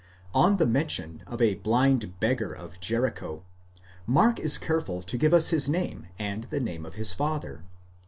[0.33, 3.45] On the mention of a blind beggar of Jericho,
[4.07, 7.63] Mark is careful to give us his name, and the name of his father (x.